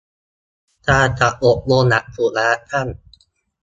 [0.89, 2.87] การจัดอบรมหลักสูตรระยะสั้น